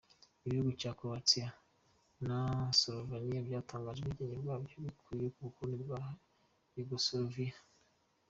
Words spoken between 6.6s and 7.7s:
Yugoslavia.